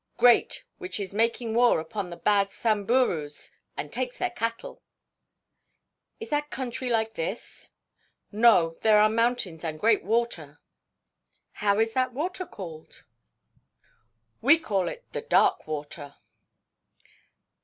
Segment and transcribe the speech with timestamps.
[0.17, 4.81] "Great, which is making war upon the bad Samburus and takes their cattle."
[6.19, 7.69] "Is that country like this?"
[8.31, 8.73] "No.
[8.81, 10.59] There are mountains and great water."
[11.51, 13.03] "How is that water called?"
[14.41, 16.15] "We call it 'The Dark Water.'"